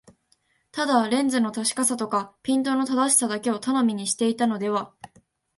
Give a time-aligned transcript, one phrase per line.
[0.71, 4.95] ただレンズの確かさとかピントの正しさだけを頼みにしていたのでは、